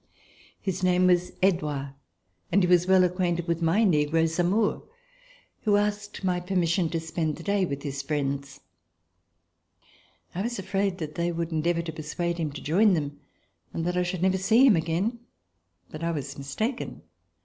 [0.59, 1.93] His name was Edouard
[2.51, 4.81] and he was well acquainted with my negro, Zamore,
[5.61, 8.61] who asked my permission to spend the day with his friends.
[10.33, 13.19] I was afraid that they would en deavor to persuade him to join them
[13.73, 15.19] and that I should never see him again,
[15.91, 17.03] but I was mistaken.